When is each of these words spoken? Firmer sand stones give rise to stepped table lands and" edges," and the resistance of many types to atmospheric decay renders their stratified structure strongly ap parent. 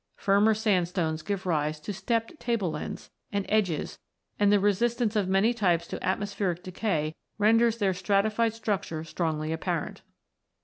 Firmer 0.15 0.55
sand 0.55 0.87
stones 0.87 1.21
give 1.21 1.45
rise 1.45 1.79
to 1.81 1.93
stepped 1.93 2.39
table 2.39 2.71
lands 2.71 3.11
and" 3.31 3.45
edges," 3.49 3.99
and 4.39 4.51
the 4.51 4.59
resistance 4.59 5.15
of 5.15 5.27
many 5.29 5.53
types 5.53 5.85
to 5.85 6.03
atmospheric 6.03 6.63
decay 6.63 7.13
renders 7.37 7.77
their 7.77 7.93
stratified 7.93 8.55
structure 8.55 9.03
strongly 9.03 9.53
ap 9.53 9.61
parent. 9.61 10.01